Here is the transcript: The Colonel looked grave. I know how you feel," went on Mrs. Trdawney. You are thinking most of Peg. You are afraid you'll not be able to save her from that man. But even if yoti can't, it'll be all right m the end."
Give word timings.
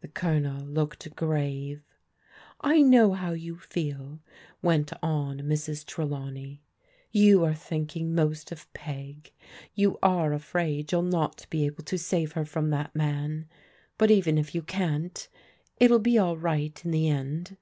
The 0.00 0.08
Colonel 0.08 0.64
looked 0.64 1.14
grave. 1.14 1.82
I 2.62 2.80
know 2.80 3.12
how 3.12 3.32
you 3.32 3.58
feel," 3.58 4.20
went 4.62 4.90
on 5.02 5.40
Mrs. 5.40 5.84
Trdawney. 5.84 6.60
You 7.10 7.44
are 7.44 7.52
thinking 7.52 8.14
most 8.14 8.50
of 8.50 8.72
Peg. 8.72 9.30
You 9.74 9.98
are 10.02 10.32
afraid 10.32 10.90
you'll 10.90 11.02
not 11.02 11.46
be 11.50 11.66
able 11.66 11.84
to 11.84 11.98
save 11.98 12.32
her 12.32 12.46
from 12.46 12.70
that 12.70 12.96
man. 12.96 13.46
But 13.98 14.10
even 14.10 14.38
if 14.38 14.54
yoti 14.54 14.66
can't, 14.68 15.28
it'll 15.78 15.98
be 15.98 16.16
all 16.16 16.38
right 16.38 16.80
m 16.82 16.90
the 16.90 17.10
end." 17.10 17.58